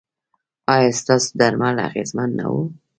ایا 0.73 0.91
ستاسو 0.99 1.29
درمل 1.39 1.75
اغیزمن 1.87 2.29
نه 2.39 2.45
وو؟ 2.51 2.63